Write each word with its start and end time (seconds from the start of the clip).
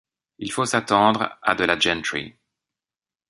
Il 0.39 0.51
faut 0.51 0.65
s’attendre 0.65 1.37
à 1.43 1.53
de 1.53 1.63
la 1.63 1.77
gentry. 1.77 2.33